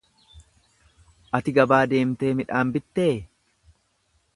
[1.39, 3.15] Ati gabaa deemtee midhaan bittee?